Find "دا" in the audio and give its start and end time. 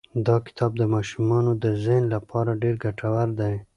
0.27-0.35